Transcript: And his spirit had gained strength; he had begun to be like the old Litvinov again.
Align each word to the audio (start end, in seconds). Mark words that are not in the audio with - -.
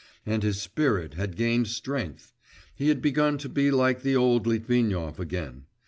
And 0.25 0.41
his 0.41 0.59
spirit 0.59 1.13
had 1.13 1.35
gained 1.35 1.67
strength; 1.67 2.33
he 2.73 2.87
had 2.89 3.03
begun 3.03 3.37
to 3.37 3.47
be 3.47 3.69
like 3.69 4.01
the 4.01 4.15
old 4.15 4.47
Litvinov 4.47 5.19
again. 5.19 5.67